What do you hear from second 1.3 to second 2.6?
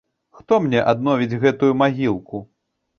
гэтую магілку?